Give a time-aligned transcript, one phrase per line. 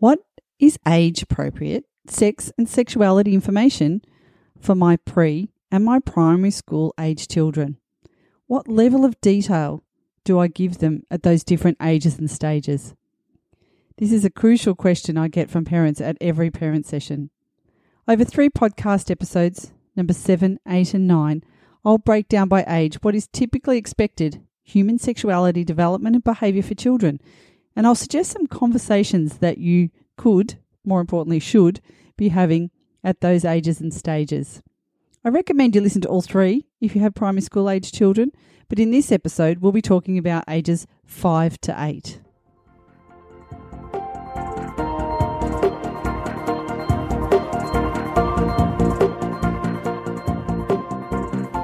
[0.00, 0.20] What
[0.58, 4.00] is age appropriate sex and sexuality information
[4.58, 7.76] for my pre and my primary school age children?
[8.46, 9.84] What level of detail
[10.24, 12.94] do I give them at those different ages and stages?
[13.98, 17.28] This is a crucial question I get from parents at every parent session.
[18.08, 21.44] Over three podcast episodes, number seven, eight, and nine,
[21.84, 26.74] I'll break down by age what is typically expected human sexuality development and behaviour for
[26.74, 27.20] children.
[27.76, 31.80] And I'll suggest some conversations that you could, more importantly, should
[32.16, 32.70] be having
[33.04, 34.62] at those ages and stages.
[35.24, 38.32] I recommend you listen to all three if you have primary school age children,
[38.68, 42.20] but in this episode, we'll be talking about ages 5 to 8.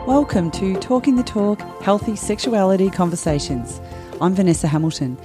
[0.06, 3.80] Welcome to Talking the Talk Healthy Sexuality Conversations.
[4.20, 5.18] I'm Vanessa Hamilton.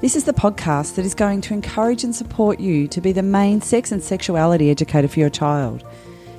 [0.00, 3.20] This is the podcast that is going to encourage and support you to be the
[3.20, 5.82] main sex and sexuality educator for your child.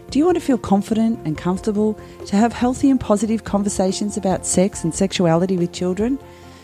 [0.09, 4.45] Do you want to feel confident and comfortable to have healthy and positive conversations about
[4.45, 6.17] sex and sexuality with children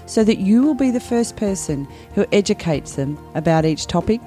[0.06, 4.22] so that you will be the first person who educates them about each topic?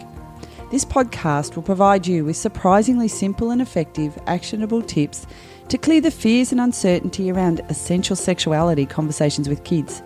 [0.71, 5.27] This podcast will provide you with surprisingly simple and effective actionable tips
[5.71, 10.03] to clear the fears and uncertainty around essential sexuality conversations with kids.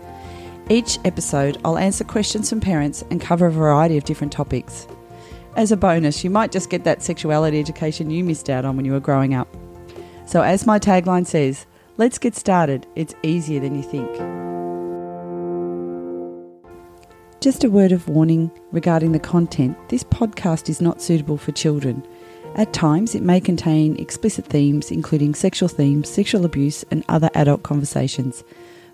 [0.69, 4.87] Each episode, I'll answer questions from parents and cover a variety of different topics.
[5.57, 8.85] As a bonus, you might just get that sexuality education you missed out on when
[8.85, 9.49] you were growing up.
[10.25, 11.67] So, as my tagline says,
[11.99, 12.87] let's get started.
[12.97, 14.09] It's easier than you think.
[17.41, 22.07] Just a word of warning regarding the content this podcast is not suitable for children.
[22.55, 27.65] At times, it may contain explicit themes, including sexual themes, sexual abuse, and other adult
[27.65, 28.45] conversations.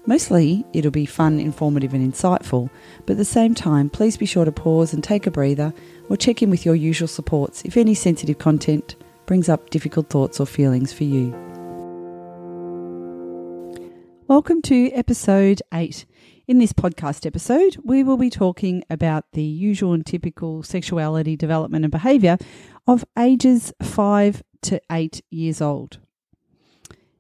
[0.08, 2.70] Mostly, it'll be fun, informative, and insightful,
[3.04, 5.70] but at the same time, please be sure to pause and take a breather
[6.08, 10.40] or check in with your usual supports if any sensitive content brings up difficult thoughts
[10.40, 11.28] or feelings for you.
[14.28, 16.06] Welcome to episode 8.
[16.46, 21.84] In this podcast episode, we will be talking about the usual and typical sexuality development
[21.84, 22.38] and behaviour
[22.86, 25.98] of ages 5 to 8 years old.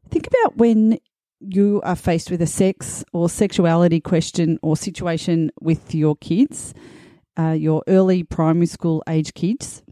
[0.08, 0.98] Think about when
[1.40, 6.74] you are faced with a sex or sexuality question or situation with your kids,
[7.38, 9.82] uh, your early primary school age kids.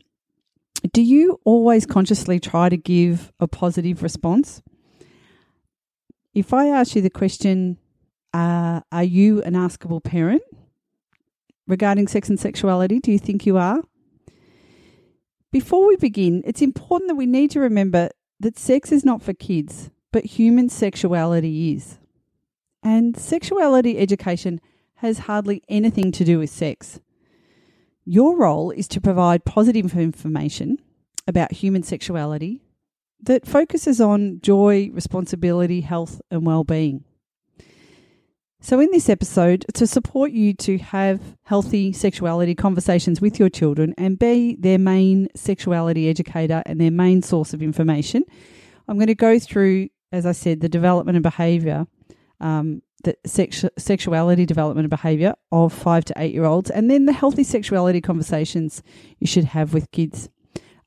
[0.92, 4.62] Do you always consciously try to give a positive response?
[6.34, 7.78] If I ask you the question,
[8.34, 10.42] uh, are you an askable parent
[11.66, 13.00] regarding sex and sexuality?
[13.00, 13.82] Do you think you are?
[15.50, 19.32] Before we begin, it's important that we need to remember that sex is not for
[19.32, 21.98] kids, but human sexuality is.
[22.82, 24.60] And sexuality education
[24.96, 27.00] has hardly anything to do with sex.
[28.04, 30.78] Your role is to provide positive information
[31.26, 32.62] about human sexuality
[33.20, 37.04] that focuses on joy, responsibility, health, and well-being.
[38.60, 43.94] So, in this episode, to support you to have healthy sexuality conversations with your children
[43.98, 48.24] and be their main sexuality educator and their main source of information,
[48.88, 51.86] I'm going to go through, as I said, the development and behaviour,
[52.40, 57.06] um, the sex- sexuality development and behaviour of five to eight year olds, and then
[57.06, 58.82] the healthy sexuality conversations
[59.18, 60.28] you should have with kids.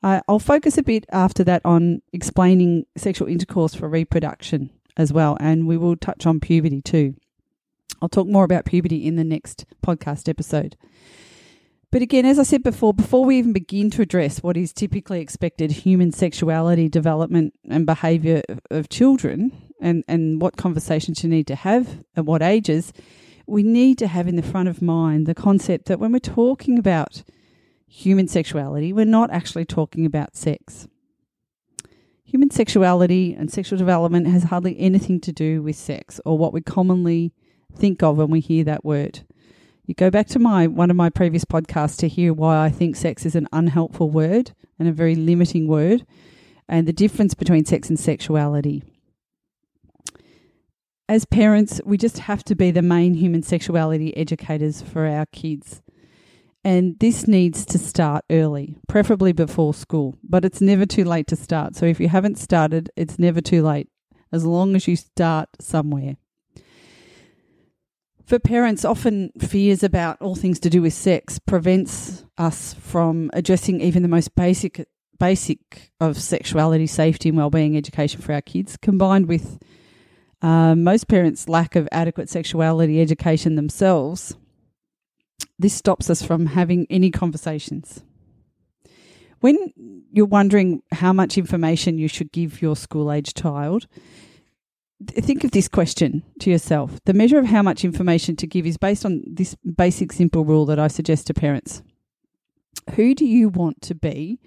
[0.02, 5.36] Uh, I'll focus a bit after that on explaining sexual intercourse for reproduction as well,
[5.40, 7.14] and we will touch on puberty too.
[8.00, 10.76] I'll talk more about puberty in the next podcast episode.
[11.92, 15.20] But again, as I said before, before we even begin to address what is typically
[15.20, 21.56] expected human sexuality, development, and behaviour of children, and, and what conversations you need to
[21.56, 22.92] have at what ages,
[23.46, 26.78] we need to have in the front of mind the concept that when we're talking
[26.78, 27.24] about
[27.88, 30.86] human sexuality, we're not actually talking about sex.
[32.22, 36.60] Human sexuality and sexual development has hardly anything to do with sex or what we
[36.60, 37.32] commonly
[37.74, 39.22] think of when we hear that word.
[39.86, 42.96] You go back to my one of my previous podcasts to hear why I think
[42.96, 46.06] sex is an unhelpful word and a very limiting word
[46.68, 48.84] and the difference between sex and sexuality.
[51.08, 55.82] As parents, we just have to be the main human sexuality educators for our kids.
[56.62, 61.36] And this needs to start early, preferably before school, but it's never too late to
[61.36, 61.74] start.
[61.74, 63.88] So if you haven't started, it's never too late,
[64.30, 66.16] as long as you start somewhere.
[68.30, 73.80] For parents, often fears about all things to do with sex prevents us from addressing
[73.80, 74.86] even the most basic
[75.18, 79.58] basic of sexuality, safety, and well-being education for our kids, combined with
[80.42, 84.36] uh, most parents' lack of adequate sexuality education themselves.
[85.58, 88.04] This stops us from having any conversations.
[89.40, 89.72] When
[90.12, 93.88] you're wondering how much information you should give your school age child,
[95.06, 97.00] think of this question to yourself.
[97.04, 100.66] The measure of how much information to give is based on this basic, simple rule
[100.66, 101.82] that I suggest to parents.
[102.94, 104.40] Who do you want to be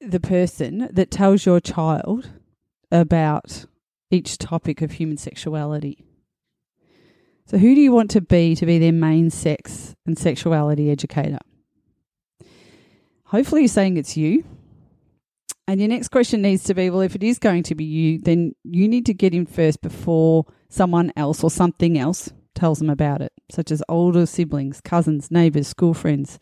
[0.00, 2.30] the person that tells your child
[2.92, 3.66] about
[4.10, 6.04] each topic of human sexuality?
[7.46, 11.40] So, who do you want to be to be their main sex and sexuality educator?
[13.26, 14.44] Hopefully, you're saying it's you.
[15.66, 18.18] And your next question needs to be well, if it is going to be you,
[18.18, 22.90] then you need to get in first before someone else or something else tells them
[22.90, 26.38] about it, such as older siblings, cousins, neighbours, school friends,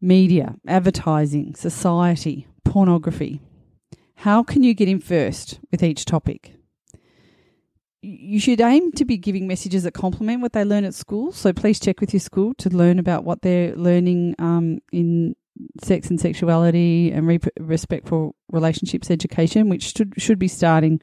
[0.00, 3.40] media, advertising, society, pornography.
[4.16, 6.54] How can you get in first with each topic?
[8.02, 11.32] You should aim to be giving messages that complement what they learn at school.
[11.32, 15.36] So please check with your school to learn about what they're learning um, in
[15.82, 21.00] sex and sexuality and re- respectful relationships education, which should, should be starting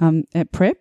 [0.00, 0.76] um, at prep.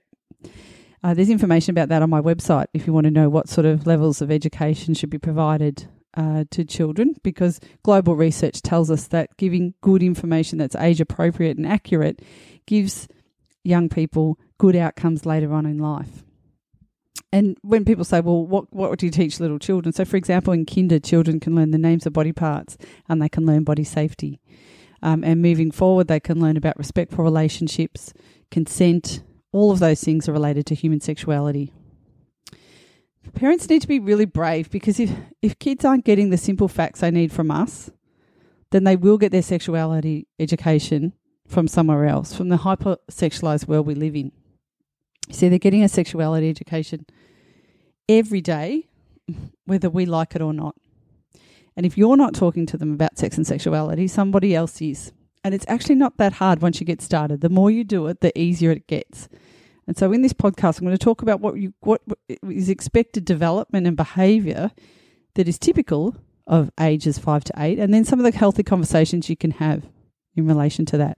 [1.04, 3.66] Uh, there's information about that on my website if you want to know what sort
[3.66, 9.08] of levels of education should be provided uh, to children, because global research tells us
[9.08, 12.22] that giving good information that's age appropriate and accurate
[12.68, 13.08] gives
[13.64, 16.24] young people good outcomes later on in life.
[17.32, 19.94] And when people say, well, what, what do you teach little children?
[19.94, 22.78] So, for example, in kinder, children can learn the names of body parts
[23.08, 24.42] and they can learn body safety.
[25.02, 28.14] Um, and moving forward, they can learn about respectful relationships,
[28.50, 29.24] consent.
[29.52, 31.74] All of those things are related to human sexuality.
[33.34, 35.12] Parents need to be really brave because if,
[35.42, 37.90] if kids aren't getting the simple facts they need from us,
[38.72, 41.14] then they will get their sexuality education
[41.48, 44.32] from somewhere else, from the hypersexualized world we live in.
[45.32, 47.06] See, they're getting a sexuality education
[48.08, 48.88] every day,
[49.66, 50.76] whether we like it or not.
[51.76, 55.14] And if you're not talking to them about sex and sexuality, somebody else is.
[55.44, 57.42] And it's actually not that hard once you get started.
[57.42, 59.30] The more you do it, the easier it gets.
[59.88, 62.02] And so in this podcast, I'm going to talk about what you what
[62.44, 64.72] is expected development and behavior
[65.34, 69.30] that is typical of ages 5 to 8 and then some of the healthy conversations
[69.30, 69.86] you can have
[70.36, 71.18] in relation to that.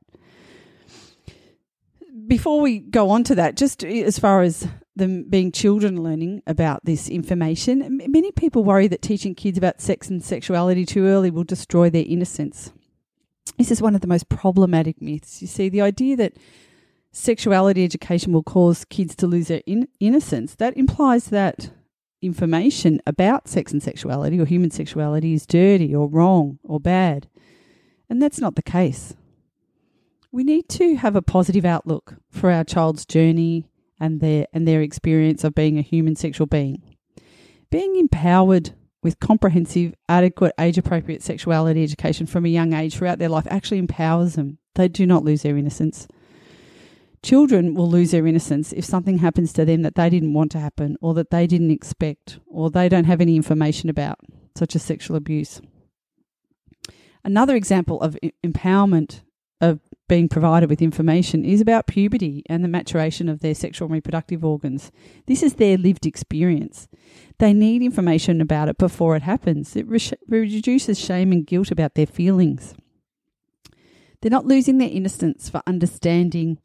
[2.28, 6.86] Before we go on to that, just as far as them being children learning about
[6.86, 11.44] this information, many people worry that teaching kids about sex and sexuality too early will
[11.44, 12.72] destroy their innocence.
[13.58, 15.42] This is one of the most problematic myths.
[15.42, 16.38] You see, the idea that
[17.12, 21.72] sexuality education will cause kids to lose their in- innocence, that implies that
[22.22, 27.28] information about sex and sexuality or human sexuality is dirty or wrong or bad.
[28.10, 29.16] And that's not the case.
[30.34, 33.70] We need to have a positive outlook for our child's journey
[34.00, 36.82] and their and their experience of being a human sexual being.
[37.70, 38.72] Being empowered
[39.04, 43.78] with comprehensive, adequate, age appropriate sexuality education from a young age throughout their life actually
[43.78, 44.58] empowers them.
[44.74, 46.08] They do not lose their innocence.
[47.22, 50.60] Children will lose their innocence if something happens to them that they didn't want to
[50.60, 54.18] happen or that they didn't expect or they don't have any information about,
[54.58, 55.62] such as sexual abuse.
[57.24, 59.22] Another example of empowerment
[59.64, 59.80] of
[60.10, 64.44] being provided with information is about puberty and the maturation of their sexual and reproductive
[64.44, 64.92] organs.
[65.26, 66.88] This is their lived experience.
[67.40, 69.76] They need information about it before it happens.
[69.76, 72.76] It re- reduces shame and guilt about their feelings.
[74.22, 76.60] They're not losing their innocence for understanding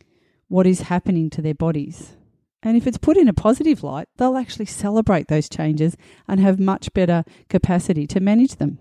[0.49, 2.17] what is happening to their bodies.
[2.63, 5.97] And if it's put in a positive light, they'll actually celebrate those changes
[6.27, 8.79] and have much better capacity to manage them.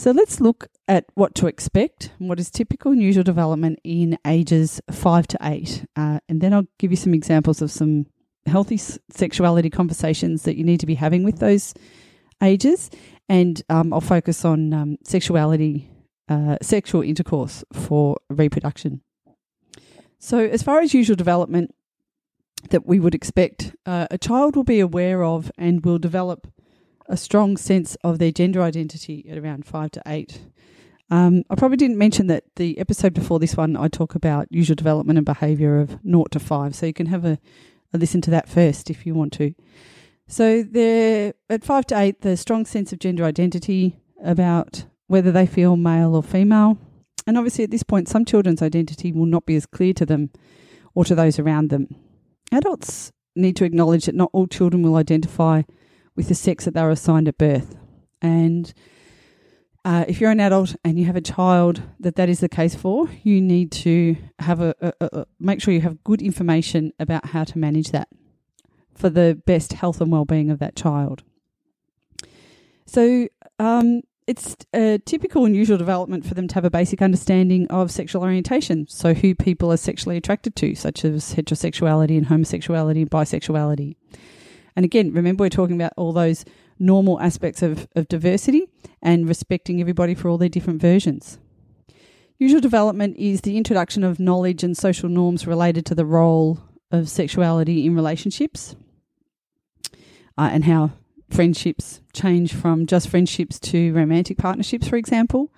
[0.00, 4.16] So let's look at what to expect and what is typical and usual development in
[4.26, 5.84] ages 5 to 8.
[5.94, 8.06] Uh, and then I'll give you some examples of some
[8.46, 11.74] healthy sexuality conversations that you need to be having with those
[12.42, 12.88] ages.
[13.28, 15.90] And um, I'll focus on um, sexuality,
[16.30, 19.02] uh, sexual intercourse for reproduction.
[20.18, 21.74] So, as far as usual development
[22.70, 26.50] that we would expect, uh, a child will be aware of and will develop
[27.10, 30.40] a strong sense of their gender identity at around five to eight.
[31.10, 34.76] Um, I probably didn't mention that the episode before this one, I talk about usual
[34.76, 36.74] development and behaviour of naught to five.
[36.74, 37.38] So you can have a,
[37.92, 39.54] a listen to that first if you want to.
[40.28, 45.46] So they're at five to eight, the strong sense of gender identity about whether they
[45.46, 46.78] feel male or female,
[47.26, 50.30] and obviously, at this point, some children's identity will not be as clear to them
[50.94, 51.94] or to those around them.
[52.52, 55.62] Adults need to acknowledge that not all children will identify
[56.20, 57.74] with the sex that they were assigned at birth.
[58.20, 58.74] And
[59.86, 62.74] uh, if you're an adult and you have a child that that is the case
[62.74, 67.24] for, you need to have a, a, a make sure you have good information about
[67.24, 68.08] how to manage that
[68.94, 71.22] for the best health and well-being of that child.
[72.84, 77.66] So um, it's a typical and usual development for them to have a basic understanding
[77.68, 83.00] of sexual orientation, so who people are sexually attracted to, such as heterosexuality and homosexuality,
[83.00, 83.96] and bisexuality.
[84.76, 86.44] And again, remember we're talking about all those
[86.78, 88.66] normal aspects of, of diversity
[89.02, 91.38] and respecting everybody for all their different versions.
[92.38, 96.58] Usual development is the introduction of knowledge and social norms related to the role
[96.90, 98.74] of sexuality in relationships
[100.38, 100.92] uh, and how
[101.28, 105.52] friendships change from just friendships to romantic partnerships, for example.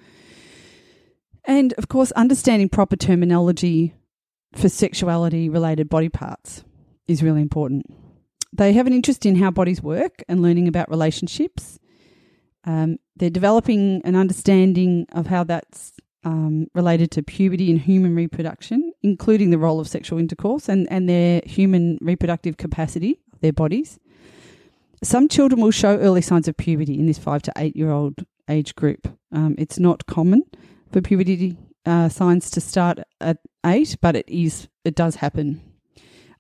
[1.45, 3.95] And of course, understanding proper terminology
[4.53, 6.65] for sexuality related body parts
[7.07, 7.87] is really important.
[8.53, 11.79] They have an interest in how bodies work and learning about relationships.
[12.65, 15.93] Um, they're developing an understanding of how that's
[16.25, 21.09] um, related to puberty and human reproduction, including the role of sexual intercourse and, and
[21.09, 23.99] their human reproductive capacity, their bodies.
[25.03, 28.25] Some children will show early signs of puberty in this five to eight year old
[28.49, 29.09] age group.
[29.33, 30.45] Um, it's not common
[30.93, 35.61] for puberty uh, signs to start at eight, but it is it does happen,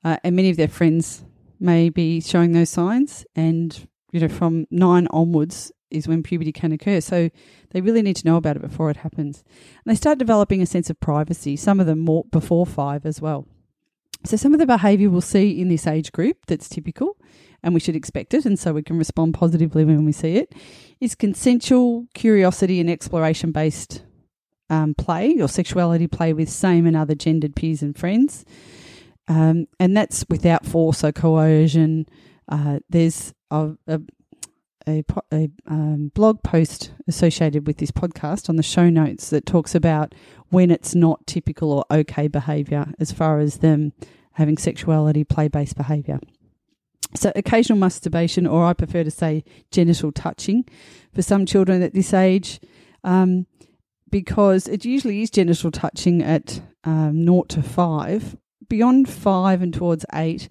[0.04, 1.24] uh, and many of their friends
[1.62, 3.24] may be showing those signs.
[3.34, 7.00] And you know, from nine onwards is when puberty can occur.
[7.00, 7.30] So
[7.70, 9.44] they really need to know about it before it happens.
[9.84, 11.56] And they start developing a sense of privacy.
[11.56, 13.46] Some of them more before five as well.
[14.24, 17.16] So some of the behaviour we'll see in this age group that's typical
[17.62, 20.52] and we should expect it, and so we can respond positively when we see it,
[21.00, 24.04] is consensual curiosity and exploration based
[24.68, 28.44] um, play or sexuality play with same and other gendered peers and friends.
[29.28, 32.06] Um, and that's without force or coercion.
[32.48, 34.00] Uh, there's a, a,
[34.86, 39.74] a, a um, blog post associated with this podcast on the show notes that talks
[39.74, 40.14] about
[40.50, 43.92] when it's not typical or okay behaviour as far as them
[44.32, 46.18] having sexuality play based behaviour.
[47.14, 50.64] So, occasional masturbation, or I prefer to say genital touching,
[51.12, 52.58] for some children at this age,
[53.04, 53.46] um,
[54.10, 58.36] because it usually is genital touching at um, 0 to 5.
[58.72, 60.48] Beyond 5 and towards 8,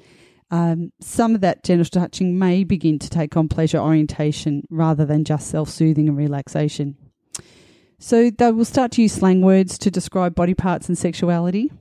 [0.52, 5.24] um, some of that genital touching may begin to take on pleasure orientation rather than
[5.24, 6.98] just self soothing and relaxation.
[7.98, 11.72] So, they will start to use slang words to describe body parts and sexuality.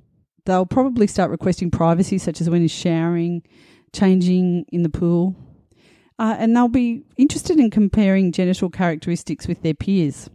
[0.47, 3.42] They'll probably start requesting privacy, such as when he's showering
[3.92, 5.37] changing in the pool.
[6.18, 10.30] Uh, and they'll be interested in comparing genital characteristics with their peers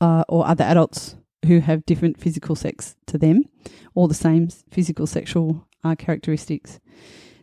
[0.00, 1.14] uh, or other adults
[1.46, 3.44] who have different physical sex to them
[3.94, 6.78] or the same physical sexual uh, characteristics.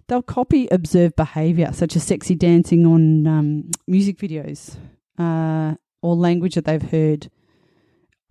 [0.07, 4.75] They'll copy observed behaviour, such as sexy dancing on um, music videos
[5.19, 7.29] uh, or language that they've heard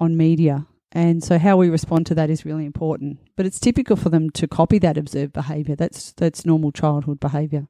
[0.01, 3.19] on media and so how we respond to that is really important.
[3.37, 5.77] But it's typical for them to copy that observed behavior.
[5.77, 7.69] That's that's normal childhood behavior.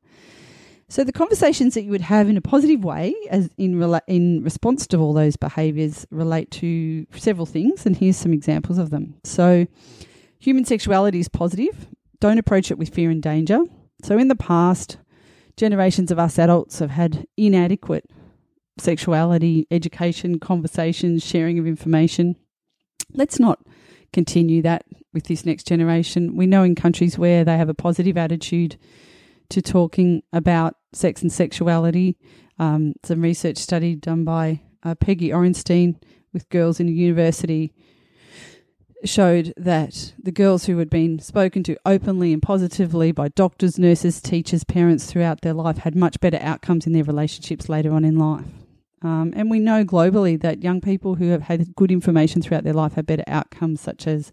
[0.88, 4.42] So the conversations that you would have in a positive way as in rela- in
[4.42, 9.14] response to all those behaviors relate to several things and here's some examples of them.
[9.24, 9.66] So
[10.38, 11.88] human sexuality is positive.
[12.20, 13.60] Don't approach it with fear and danger.
[14.02, 14.96] So in the past,
[15.56, 18.06] generations of us adults have had inadequate
[18.78, 22.36] sexuality education, conversations, sharing of information
[23.14, 23.60] let's not
[24.12, 26.36] continue that with this next generation.
[26.36, 28.76] We know in countries where they have a positive attitude
[29.50, 32.16] to talking about sex and sexuality,
[32.58, 35.96] um, some research study done by uh, Peggy Orenstein
[36.32, 37.72] with girls in a university
[39.04, 44.20] showed that the girls who had been spoken to openly and positively by doctors, nurses,
[44.20, 48.18] teachers, parents throughout their life had much better outcomes in their relationships later on in
[48.18, 48.46] life.
[49.02, 52.72] Um, and we know globally that young people who have had good information throughout their
[52.72, 54.32] life have better outcomes, such as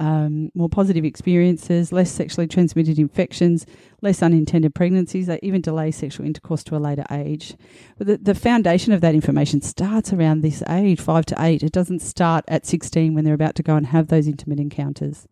[0.00, 3.66] um, more positive experiences, less sexually transmitted infections,
[4.00, 5.26] less unintended pregnancies.
[5.26, 7.54] They even delay sexual intercourse to a later age.
[7.98, 11.62] But the, the foundation of that information starts around this age, five to eight.
[11.62, 15.28] It doesn't start at 16 when they're about to go and have those intimate encounters.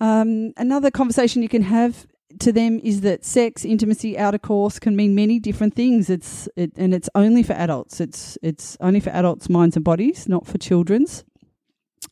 [0.00, 2.08] Um, another conversation you can have
[2.40, 6.10] to them is that sex, intimacy, outercourse can mean many different things.
[6.10, 8.00] It's it, and it's only for adults.
[8.00, 11.24] It's it's only for adults' minds and bodies, not for children's.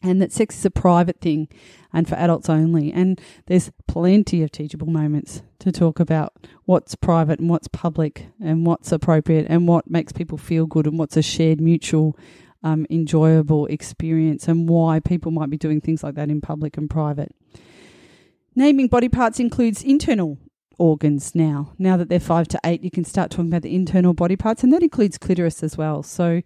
[0.02, 1.48] And that sex is a private thing
[1.92, 2.92] and for adults only.
[2.92, 8.66] And there's plenty of teachable moments to talk about what's private and what's public and
[8.66, 12.16] what's appropriate and what makes people feel good and what's a shared mutual
[12.62, 16.90] um, enjoyable experience and why people might be doing things like that in public and
[16.90, 17.34] private.
[18.54, 20.38] Naming body parts includes internal
[20.78, 21.72] organs now.
[21.78, 24.62] Now that they're five to eight, you can start talking about the internal body parts,
[24.62, 26.02] and that includes clitoris as well.
[26.02, 26.42] So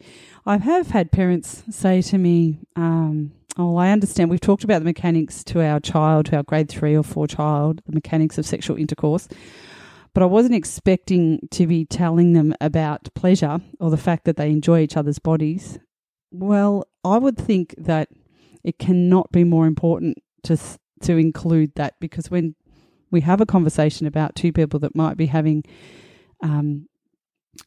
[0.47, 4.31] I have had parents say to me, um, Oh, I understand.
[4.31, 7.83] We've talked about the mechanics to our child, to our grade three or four child,
[7.85, 9.27] the mechanics of sexual intercourse.
[10.15, 14.51] but I wasn't expecting to be telling them about pleasure or the fact that they
[14.51, 15.79] enjoy each other's bodies.
[16.31, 18.09] Well, I would think that
[18.65, 20.57] it cannot be more important to
[21.03, 22.55] to include that because when
[23.11, 25.65] we have a conversation about two people that might be having
[26.43, 26.87] um,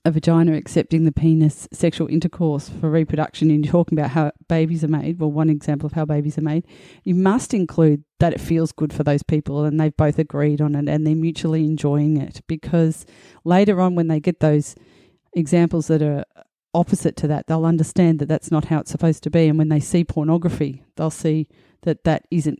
[0.06, 4.84] a vagina accepting the penis sexual intercourse for reproduction and you're talking about how babies
[4.84, 6.66] are made, well, one example of how babies are made,
[7.04, 10.76] you must include that it feels good for those people and they've both agreed on
[10.76, 13.06] it and they're mutually enjoying it because
[13.44, 14.76] later on, when they get those
[15.34, 16.24] examples that are
[16.74, 19.48] opposite to that, they'll understand that that's not how it's supposed to be.
[19.48, 21.48] And when they see pornography, they'll see
[21.82, 22.60] that that isn't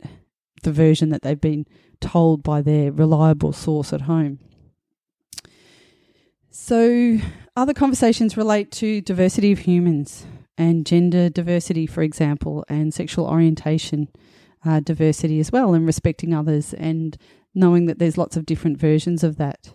[0.64, 1.66] the version that they've been
[2.00, 4.38] told by their reliable source at home.
[6.50, 7.18] So,
[7.56, 14.08] other conversations relate to diversity of humans and gender diversity, for example, and sexual orientation
[14.64, 17.16] uh, diversity as well, and respecting others and
[17.54, 19.74] knowing that there's lots of different versions of that.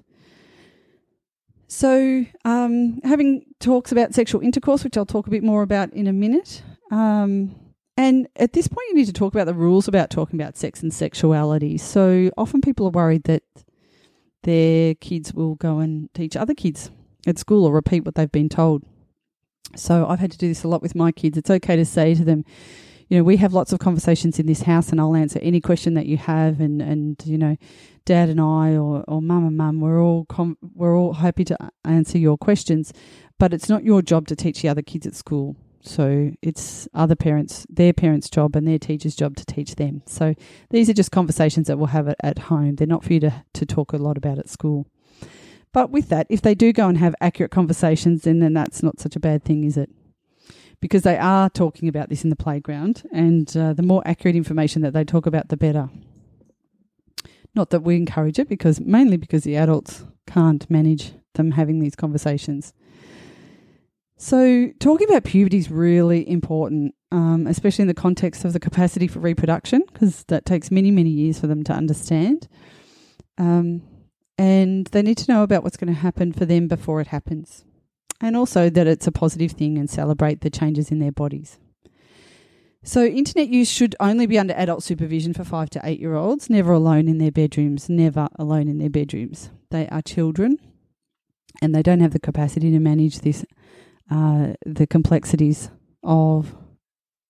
[1.68, 6.08] So, um, having talks about sexual intercourse, which I'll talk a bit more about in
[6.08, 6.64] a minute.
[6.92, 7.56] Um,
[8.00, 10.82] and at this point, you need to talk about the rules about talking about sex
[10.82, 11.78] and sexuality.
[11.78, 13.44] So, often people are worried that
[14.44, 16.92] their kids will go and teach other kids
[17.28, 18.84] at school or repeat what they've been told.
[19.76, 21.38] So I've had to do this a lot with my kids.
[21.38, 22.46] It's okay to say to them,
[23.10, 25.96] you know, we have lots of conversations in this house and I'll answer any question
[25.96, 27.58] that you have and, and you know,
[28.06, 31.58] dad and I or, or mum and mum, we're all com- we're all happy to
[31.84, 32.94] answer your questions,
[33.38, 35.56] but it's not your job to teach the other kids at school.
[35.82, 40.02] So it's other parents, their parents' job and their teacher's job to teach them.
[40.06, 40.36] So
[40.70, 42.76] these are just conversations that we'll have at, home.
[42.76, 44.88] They're not for you to, to talk a lot about at school.
[45.72, 49.00] But with that, if they do go and have accurate conversations, then, then that's not
[49.00, 49.90] such a bad thing, is it?
[50.82, 54.82] Because they are talking about this in the playground, and uh, the more accurate information
[54.82, 55.90] that they talk about, the better.
[57.54, 61.96] Not that we encourage it, because mainly because the adults can't manage them having these
[61.96, 62.74] conversations.
[64.22, 69.08] So, talking about puberty is really important, um, especially in the context of the capacity
[69.08, 72.50] for reproduction, because that takes many, many years for them to understand.
[73.38, 73.82] Um,
[74.38, 77.64] and they need to know about what's going to happen for them before it happens.
[78.20, 81.58] And also that it's a positive thing and celebrate the changes in their bodies.
[82.84, 86.50] So, internet use should only be under adult supervision for five to eight year olds,
[86.50, 89.50] never alone in their bedrooms, never alone in their bedrooms.
[89.72, 90.58] They are children
[91.62, 93.46] and they don't have the capacity to manage this
[94.10, 95.70] uh, the complexities
[96.04, 96.56] of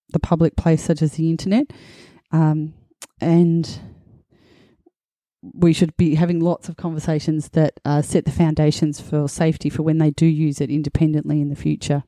[0.10, 1.72] the public place, such as the internet.
[2.32, 2.74] Um,
[3.22, 3.80] and
[5.42, 9.84] we should be having lots of conversations that uh, set the foundations for safety for
[9.84, 12.04] when they do use it independently in the future.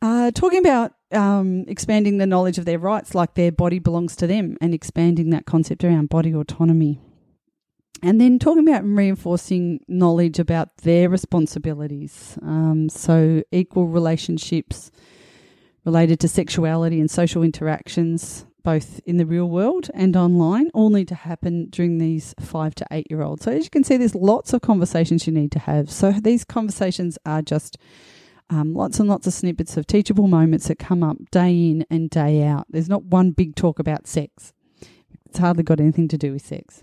[0.00, 4.26] Uh, talking about um, expanding the knowledge of their rights, like their body belongs to
[4.26, 7.00] them, and expanding that concept around body autonomy.
[8.02, 12.36] And then talking about reinforcing knowledge about their responsibilities.
[12.42, 14.90] Um, so, equal relationships
[15.84, 21.08] related to sexuality and social interactions, both in the real world and online, all need
[21.08, 23.44] to happen during these five to eight year olds.
[23.44, 25.88] So, as you can see, there's lots of conversations you need to have.
[25.88, 27.78] So, these conversations are just
[28.50, 32.10] um, lots and lots of snippets of teachable moments that come up day in and
[32.10, 32.66] day out.
[32.68, 34.52] There's not one big talk about sex,
[35.24, 36.82] it's hardly got anything to do with sex.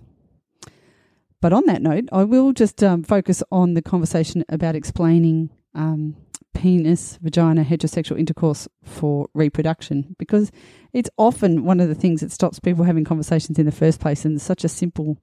[1.41, 6.17] But on that note, I will just um, focus on the conversation about explaining um,
[6.54, 10.52] penis, vagina, heterosexual intercourse for reproduction because
[10.91, 14.25] it's often one of the things that stops people having conversations in the first place,
[14.25, 15.17] and it's such a simple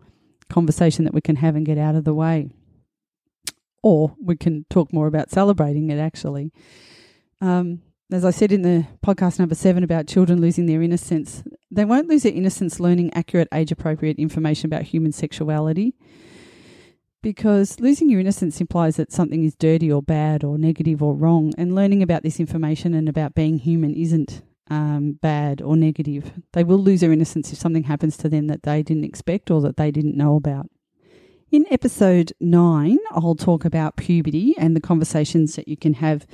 [0.48, 2.48] conversation that we can have and get out of the way.
[3.82, 6.52] Or we can talk more about celebrating it actually.
[7.40, 11.84] Um, as I said in the podcast number seven about children losing their innocence, they
[11.84, 15.94] won't lose their innocence learning accurate, age appropriate information about human sexuality
[17.26, 21.52] because losing your innocence implies that something is dirty or bad or negative or wrong,
[21.58, 26.30] and learning about this information and about being human isn't um, bad or negative.
[26.52, 29.60] They will lose their innocence if something happens to them that they didn't expect or
[29.62, 30.70] that they didn't know about.
[31.50, 36.28] In episode 9, I'll talk about puberty and the conversations that you can have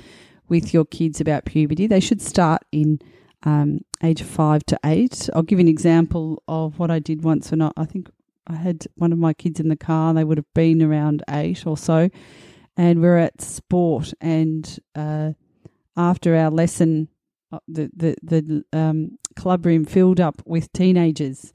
[0.47, 1.87] with your kids about puberty.
[1.87, 2.99] They should start in
[3.43, 5.29] um, age five to eight.
[5.33, 8.09] I'll give an example of what I did once when I, I think
[8.47, 10.13] I had one of my kids in the car.
[10.13, 12.09] They would have been around eight or so,
[12.75, 14.13] and we are at sport.
[14.19, 15.31] And uh,
[15.95, 17.09] after our lesson,
[17.51, 21.53] uh, the the the um, club room filled up with teenagers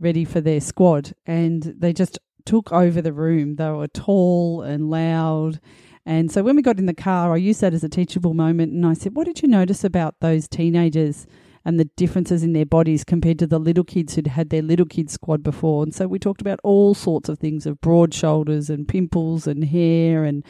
[0.00, 3.56] ready for their squad, and they just took over the room.
[3.56, 5.60] They were tall and loud.
[6.06, 8.72] And so when we got in the car, I used that as a teachable moment
[8.72, 11.26] and I said, What did you notice about those teenagers
[11.64, 14.86] and the differences in their bodies compared to the little kids who'd had their little
[14.86, 15.82] kids squad before.
[15.82, 19.64] And so we talked about all sorts of things of broad shoulders and pimples and
[19.64, 20.44] hair and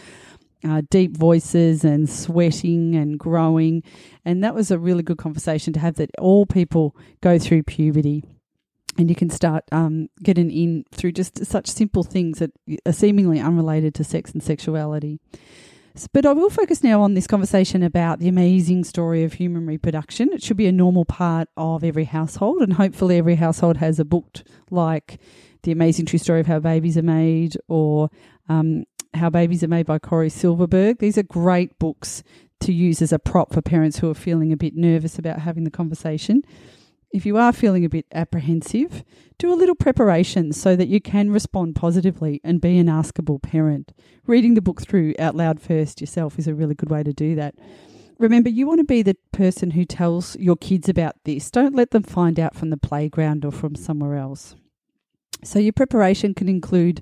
[0.67, 3.83] uh, deep voices and sweating and growing.
[4.25, 8.25] And that was a really good conversation to have that all people go through puberty.
[8.97, 12.53] And you can start um, getting in through just such simple things that
[12.87, 15.19] are seemingly unrelated to sex and sexuality.
[16.13, 20.33] But I will focus now on this conversation about the amazing story of human reproduction.
[20.33, 24.05] It should be a normal part of every household, and hopefully, every household has a
[24.05, 25.21] book like
[25.63, 28.11] The Amazing True Story of How Babies Are Made or
[28.49, 30.99] um, How Babies Are Made by Cory Silverberg.
[30.99, 32.25] These are great books
[32.61, 35.63] to use as a prop for parents who are feeling a bit nervous about having
[35.63, 36.43] the conversation
[37.15, 39.05] if you are feeling a bit apprehensive,
[39.39, 43.93] do a little preparation so that you can respond positively and be an askable parent.
[44.27, 47.37] Reading the book through out loud first yourself is a really good way to do
[47.37, 47.55] that.
[48.19, 51.53] Remember, you want to be the person who tells your kids about this.
[51.53, 54.57] Don't let them find out from the playground or from somewhere else.
[55.45, 57.01] So, your preparation can include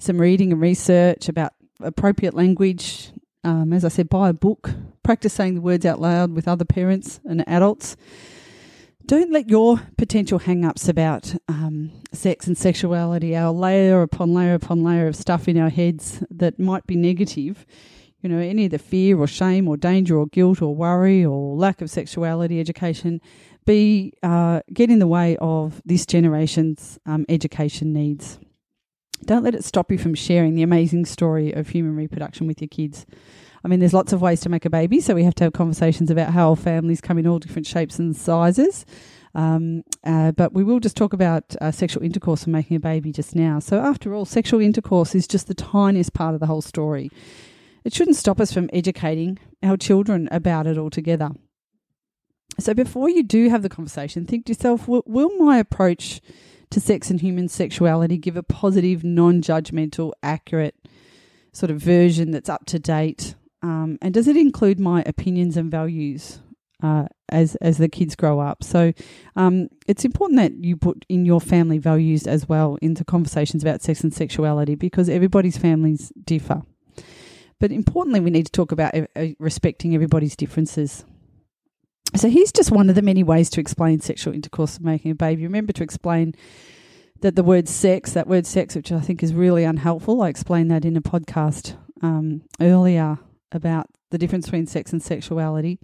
[0.00, 3.12] some reading and research about appropriate language.
[3.44, 4.70] Um, as I said, buy a book,
[5.04, 7.96] practice saying the words out loud with other parents and adults
[9.06, 14.54] don't let your potential hang ups about um, sex and sexuality, our layer upon layer
[14.54, 17.66] upon layer of stuff in our heads that might be negative,
[18.20, 21.54] you know, any of the fear or shame or danger or guilt or worry or
[21.56, 23.20] lack of sexuality education
[23.66, 28.38] be uh, get in the way of this generation's um, education needs.
[29.24, 32.68] Don't let it stop you from sharing the amazing story of human reproduction with your
[32.68, 33.06] kids.
[33.64, 35.54] I mean, there's lots of ways to make a baby, so we have to have
[35.54, 38.84] conversations about how families come in all different shapes and sizes.
[39.34, 43.10] Um, uh, but we will just talk about uh, sexual intercourse and making a baby
[43.10, 43.58] just now.
[43.58, 47.10] So, after all, sexual intercourse is just the tiniest part of the whole story.
[47.84, 51.30] It shouldn't stop us from educating our children about it altogether.
[52.60, 56.20] So, before you do have the conversation, think to yourself will, will my approach
[56.70, 60.76] to sex and human sexuality give a positive, non judgmental, accurate
[61.52, 65.70] sort of version that's up to date um, and does it include my opinions and
[65.70, 66.40] values
[66.82, 68.62] uh, as as the kids grow up?
[68.62, 68.92] So
[69.36, 73.80] um, it's important that you put in your family values as well into conversations about
[73.80, 76.60] sex and sexuality because everybody's families differ.
[77.58, 78.92] But importantly, we need to talk about
[79.38, 81.06] respecting everybody's differences.
[82.16, 85.14] So here's just one of the many ways to explain sexual intercourse and making a
[85.14, 85.44] baby.
[85.44, 86.34] Remember to explain
[87.22, 90.70] that the word sex, that word sex, which I think is really unhelpful, I explained
[90.70, 93.18] that in a podcast um, earlier
[93.54, 95.78] about the difference between sex and sexuality,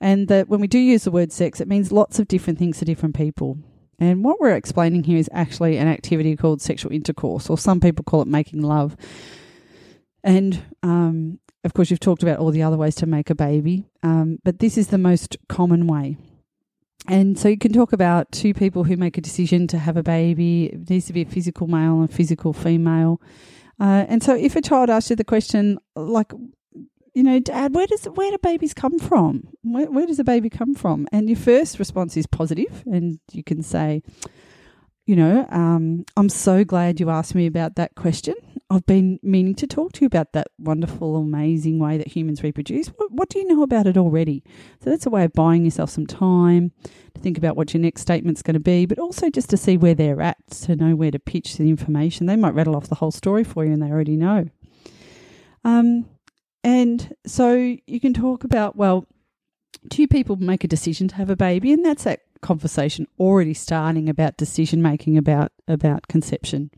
[0.00, 2.78] and that when we do use the word sex, it means lots of different things
[2.78, 3.58] to different people.
[3.98, 8.04] And what we're explaining here is actually an activity called sexual intercourse, or some people
[8.04, 8.96] call it making love.
[10.22, 13.86] And um, of course, you've talked about all the other ways to make a baby,
[14.02, 16.16] um, but this is the most common way.
[17.06, 20.02] And so you can talk about two people who make a decision to have a
[20.02, 20.66] baby.
[20.66, 23.20] It needs to be a physical male and physical female.
[23.78, 26.32] Uh, and so if a child asks you the question, like,
[27.14, 29.48] you know, Dad, where does where do babies come from?
[29.62, 31.06] Where, where does a baby come from?
[31.12, 34.02] And your first response is positive, and you can say,
[35.06, 38.34] you know, um, I'm so glad you asked me about that question.
[38.68, 42.88] I've been meaning to talk to you about that wonderful, amazing way that humans reproduce.
[42.88, 44.42] What, what, do you know about it already?
[44.82, 46.72] So that's a way of buying yourself some time
[47.14, 49.76] to think about what your next statement's going to be, but also just to see
[49.76, 52.26] where they're at, to know where to pitch the information.
[52.26, 54.48] They might rattle off the whole story for you, and they already know.
[55.62, 56.06] Um,
[56.64, 59.06] and so you can talk about, well,
[59.90, 64.08] two people make a decision to have a baby, and that's that conversation already starting
[64.08, 66.70] about decision making about about conception.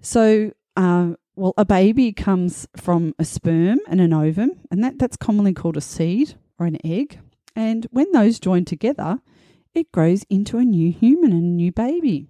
[0.00, 5.16] So, uh, well, a baby comes from a sperm and an ovum, and that, that's
[5.16, 7.18] commonly called a seed or an egg.
[7.54, 9.20] And when those join together,
[9.74, 12.28] it grows into a new human and a new baby.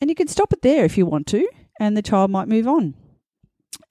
[0.00, 1.46] And you can stop it there if you want to,
[1.78, 2.94] and the child might move on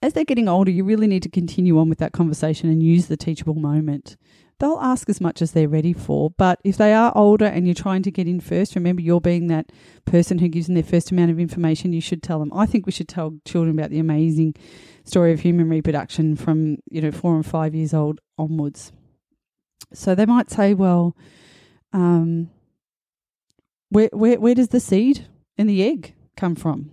[0.02, 3.06] as they're getting older, you really need to continue on with that conversation and use
[3.06, 4.16] the teachable moment.
[4.58, 7.74] They'll ask as much as they're ready for, but if they are older and you're
[7.74, 9.72] trying to get in first, remember you're being that
[10.04, 11.92] person who gives them their first amount of information.
[11.92, 12.52] You should tell them.
[12.52, 14.54] I think we should tell children about the amazing
[15.04, 18.92] story of human reproduction from you know four and five years old onwards.
[19.92, 21.16] So they might say, well,
[21.92, 22.50] um,
[23.88, 25.26] where where where does the seed
[25.58, 26.92] and the egg come from?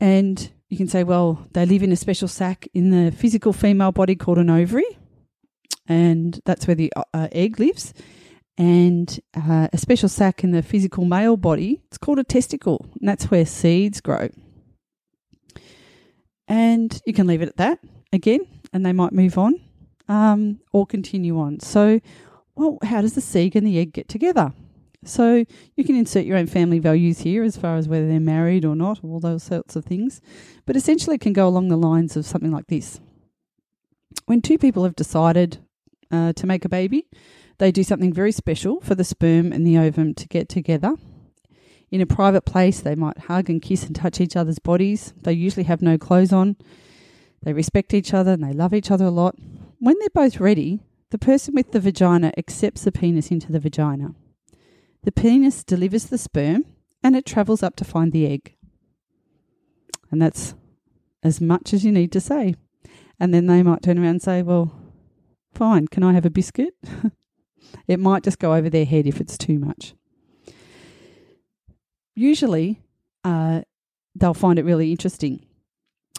[0.00, 3.90] And you can say, well, they live in a special sac in the physical female
[3.90, 4.86] body called an ovary,
[5.88, 7.92] and that's where the uh, egg lives.
[8.56, 13.08] And uh, a special sac in the physical male body, it's called a testicle, and
[13.08, 14.28] that's where seeds grow.
[16.46, 17.80] And you can leave it at that
[18.12, 19.60] again, and they might move on
[20.08, 21.58] um, or continue on.
[21.58, 22.00] So,
[22.54, 24.52] well, how does the seed and the egg get together?
[25.04, 25.44] So
[25.76, 28.76] you can insert your own family values here as far as whether they're married or
[28.76, 30.20] not, all those sorts of things.
[30.66, 33.00] But essentially, it can go along the lines of something like this
[34.26, 35.58] When two people have decided
[36.10, 37.08] uh, to make a baby,
[37.58, 40.96] they do something very special for the sperm and the ovum to get together.
[41.90, 45.12] In a private place, they might hug and kiss and touch each other's bodies.
[45.22, 46.56] They usually have no clothes on.
[47.42, 49.34] They respect each other and they love each other a lot.
[49.78, 54.14] When they're both ready, the person with the vagina accepts the penis into the vagina.
[55.02, 56.64] The penis delivers the sperm
[57.02, 58.54] and it travels up to find the egg.
[60.10, 60.54] And that's
[61.22, 62.54] as much as you need to say.
[63.18, 64.74] And then they might turn around and say, Well,
[65.54, 66.74] fine, can I have a biscuit?
[67.86, 69.94] it might just go over their head if it's too much.
[72.14, 72.82] Usually,
[73.24, 73.62] uh,
[74.14, 75.46] they'll find it really interesting.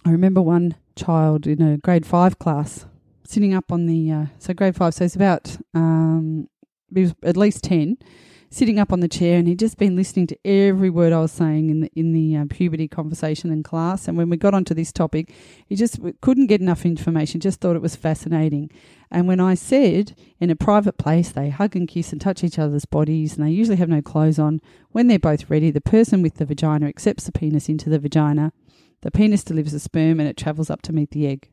[0.06, 2.86] I remember one child in a grade five class
[3.24, 6.48] sitting up on the uh, so grade five, so it's about um,
[6.94, 7.98] he was at least ten,
[8.52, 11.32] sitting up on the chair, and he'd just been listening to every word I was
[11.32, 14.08] saying in the in the uh, puberty conversation in class.
[14.08, 15.34] And when we got onto this topic,
[15.66, 17.40] he just couldn't get enough information.
[17.40, 18.70] Just thought it was fascinating.
[19.10, 22.60] And when I said in a private place they hug and kiss and touch each
[22.60, 24.62] other's bodies, and they usually have no clothes on.
[24.92, 28.52] When they're both ready, the person with the vagina accepts the penis into the vagina.
[29.02, 31.50] The penis delivers the sperm, and it travels up to meet the egg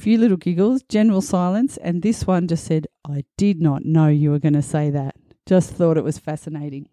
[0.00, 4.30] few little giggles, general silence, and this one just said, I did not know you
[4.30, 5.14] were going to say that.
[5.46, 6.88] Just thought it was fascinating.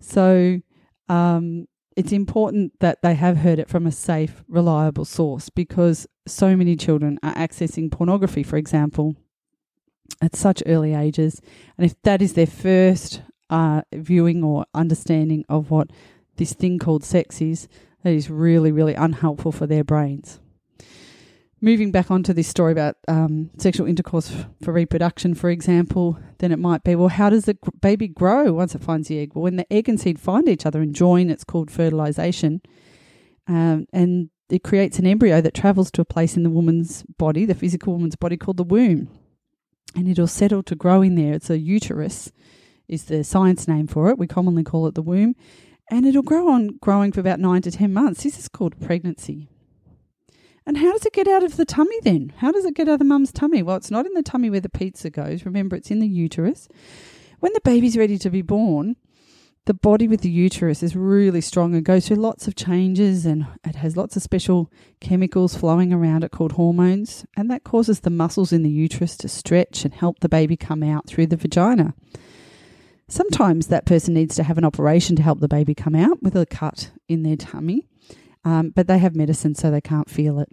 [0.00, 0.60] So
[1.08, 6.56] um, it's important that they have heard it from a safe, reliable source because so
[6.56, 9.16] many children are accessing pornography, for example,
[10.20, 11.40] at such early ages.
[11.76, 15.90] And if that is their first uh, viewing or understanding of what
[16.36, 17.68] this thing called sex is,
[18.02, 20.40] that is really, really unhelpful for their brains
[21.60, 26.58] moving back onto this story about um, sexual intercourse for reproduction, for example, then it
[26.58, 29.32] might be, well, how does the baby grow once it finds the egg?
[29.34, 32.62] Well, when the egg and seed find each other and join, it's called fertilization.
[33.46, 37.44] Um, and it creates an embryo that travels to a place in the woman's body,
[37.44, 39.08] the physical woman's body called the womb.
[39.94, 41.34] And it'll settle to grow in there.
[41.34, 42.32] It's a uterus,
[42.88, 44.18] is the science name for it.
[44.18, 45.34] We commonly call it the womb.
[45.90, 48.22] And it'll grow on growing for about nine to 10 months.
[48.22, 49.48] This is called pregnancy.
[50.66, 52.32] And how does it get out of the tummy then?
[52.36, 53.62] How does it get out of the mum's tummy?
[53.62, 55.44] Well, it's not in the tummy where the pizza goes.
[55.44, 56.68] Remember, it's in the uterus.
[57.40, 58.96] When the baby's ready to be born,
[59.66, 63.46] the body with the uterus is really strong and goes through lots of changes and
[63.64, 64.70] it has lots of special
[65.00, 67.24] chemicals flowing around it called hormones.
[67.36, 70.82] And that causes the muscles in the uterus to stretch and help the baby come
[70.82, 71.94] out through the vagina.
[73.08, 76.36] Sometimes that person needs to have an operation to help the baby come out with
[76.36, 77.89] a cut in their tummy
[78.44, 80.48] um, but they have medicine so they can't feel it.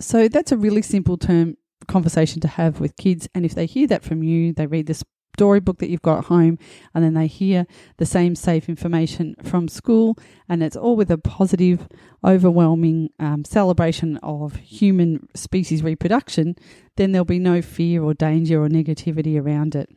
[0.00, 3.28] So that's a really simple term conversation to have with kids.
[3.34, 5.02] And if they hear that from you, they read the
[5.34, 6.58] storybook that you've got at home,
[6.94, 10.16] and then they hear the same safe information from school,
[10.48, 11.88] and it's all with a positive,
[12.24, 16.54] overwhelming um, celebration of human species reproduction,
[16.96, 19.88] then there'll be no fear or danger or negativity around it.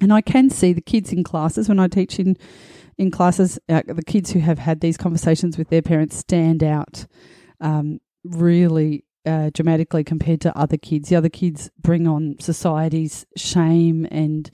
[0.00, 2.36] And I can see the kids in classes when I teach in
[2.98, 7.06] in classes, uh, the kids who have had these conversations with their parents stand out
[7.60, 11.08] um, really uh, dramatically compared to other kids.
[11.08, 14.50] The other kids bring on society's shame and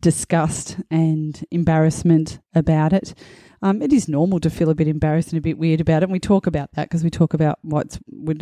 [0.00, 3.14] disgust and embarrassment about it.
[3.62, 6.04] Um, it is normal to feel a bit embarrassed and a bit weird about it.
[6.04, 7.98] And we talk about that because we talk about what's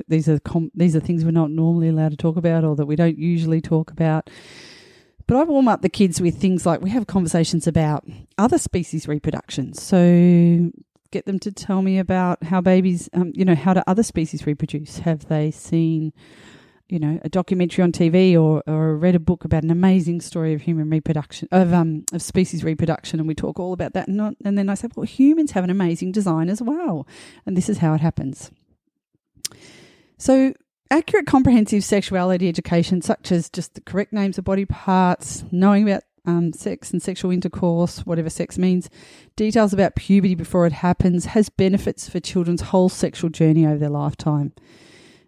[0.09, 2.87] these are com- these are things we're not normally allowed to talk about or that
[2.87, 4.29] we don't usually talk about.
[5.27, 8.07] But I warm up the kids with things like we have conversations about
[8.37, 9.73] other species reproduction.
[9.73, 10.71] So
[11.11, 14.47] get them to tell me about how babies, um, you know, how do other species
[14.47, 14.99] reproduce?
[14.99, 16.13] Have they seen,
[16.89, 20.53] you know, a documentary on TV or, or read a book about an amazing story
[20.53, 23.19] of human reproduction, of, um, of species reproduction?
[23.19, 24.09] And we talk all about that.
[24.09, 27.07] And, not, and then I say, well, humans have an amazing design as well.
[27.47, 28.51] And this is how it happens.
[30.19, 30.53] So
[30.91, 36.03] accurate comprehensive sexuality education, such as just the correct names of body parts, knowing about
[36.27, 38.89] um, sex and sexual intercourse, whatever sex means,
[39.37, 43.91] details about puberty before it happens, has benefits for children's whole sexual journey over their
[43.91, 44.53] lifetime.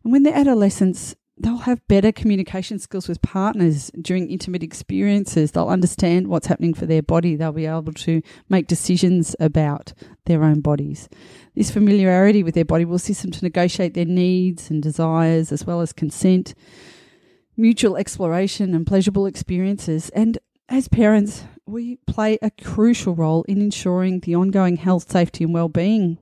[0.05, 5.51] And when they're adolescents, they'll have better communication skills with partners during intimate experiences.
[5.51, 7.37] They'll understand what's happening for their body.
[7.37, 9.93] They'll be able to make decisions about
[10.25, 11.09] their own bodies.
[11.55, 15.67] This familiarity with their body will assist them to negotiate their needs and desires as
[15.67, 16.55] well as consent,
[17.57, 20.09] mutual exploration, and pleasurable experiences.
[20.11, 25.53] And as parents, we play a crucial role in ensuring the ongoing health, safety, and
[25.53, 26.19] well-being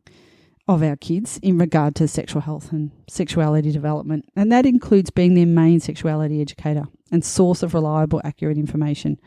[0.67, 4.25] of our kids in regard to sexual health and sexuality development.
[4.35, 9.21] And that includes being their main sexuality educator and source of reliable, accurate information.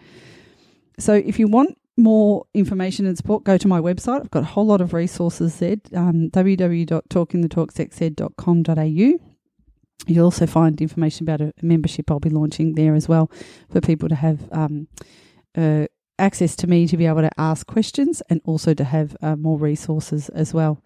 [0.97, 4.21] So if you want more information and support, go to my website.
[4.21, 9.19] I've got a whole lot of resources there, um, www.talkingthetalksexed.com.au.
[10.05, 13.29] You'll also find information about a membership I'll be launching there as well
[13.69, 14.87] for people to have um,
[16.19, 19.57] access to me to be able to ask questions and also to have uh, more
[19.57, 20.81] resources as well.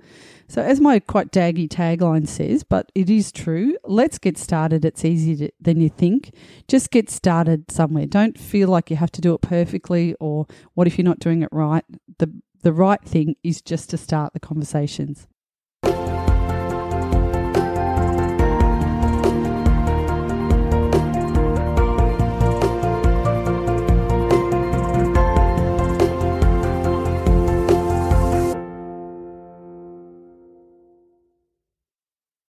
[0.48, 4.84] So, as my quite daggy tagline says, but it is true, let's get started.
[4.84, 6.34] It's easier to, than you think.
[6.68, 8.06] Just get started somewhere.
[8.06, 11.42] Don't feel like you have to do it perfectly or what if you're not doing
[11.42, 11.86] it right.
[12.18, 15.28] The, the right thing is just to start the conversations.